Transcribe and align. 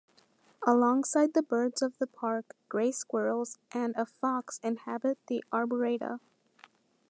Alongside 0.65 1.33
the 1.35 1.43
birds 1.43 1.83
of 1.83 1.99
the 1.99 2.07
park, 2.07 2.55
grey 2.69 2.91
squirrels 2.91 3.59
and 3.71 3.93
a 3.95 4.03
fox 4.07 4.59
inhabit 4.63 5.19
the 5.27 5.43
arboreta. 5.53 6.19